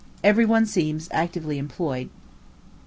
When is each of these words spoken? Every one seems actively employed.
Every 0.23 0.45
one 0.47 0.65
seems 0.65 1.09
actively 1.11 1.59
employed. 1.59 2.09